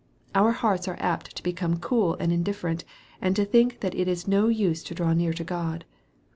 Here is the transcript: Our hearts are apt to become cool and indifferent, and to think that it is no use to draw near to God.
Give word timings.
Our 0.33 0.51
hearts 0.53 0.87
are 0.87 0.97
apt 0.99 1.35
to 1.35 1.43
become 1.43 1.77
cool 1.77 2.15
and 2.15 2.33
indifferent, 2.33 2.85
and 3.21 3.35
to 3.35 3.45
think 3.45 3.81
that 3.81 3.93
it 3.93 4.07
is 4.07 4.27
no 4.27 4.47
use 4.47 4.81
to 4.85 4.95
draw 4.95 5.13
near 5.13 5.31
to 5.33 5.43
God. 5.43 5.85